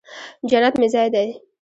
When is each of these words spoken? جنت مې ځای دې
جنت 0.49 0.75
مې 0.79 0.87
ځای 0.93 1.07
دې 1.13 1.27